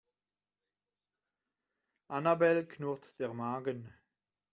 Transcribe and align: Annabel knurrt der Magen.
Annabel 2.09 2.65
knurrt 2.65 3.19
der 3.19 3.35
Magen. 3.35 3.93